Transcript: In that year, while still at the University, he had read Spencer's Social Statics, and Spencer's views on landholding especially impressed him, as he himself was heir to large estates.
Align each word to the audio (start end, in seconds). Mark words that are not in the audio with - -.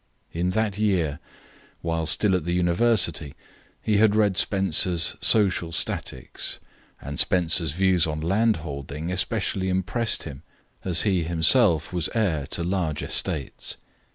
In 0.33 0.49
that 0.57 0.79
year, 0.79 1.19
while 1.83 2.07
still 2.07 2.33
at 2.35 2.43
the 2.43 2.53
University, 2.55 3.35
he 3.83 3.97
had 3.97 4.15
read 4.15 4.35
Spencer's 4.35 5.15
Social 5.21 5.71
Statics, 5.71 6.57
and 6.99 7.19
Spencer's 7.19 7.73
views 7.73 8.07
on 8.07 8.19
landholding 8.19 9.11
especially 9.11 9.69
impressed 9.69 10.23
him, 10.23 10.41
as 10.83 11.03
he 11.03 11.21
himself 11.25 11.93
was 11.93 12.09
heir 12.15 12.47
to 12.47 12.63
large 12.63 13.03
estates. 13.03 13.77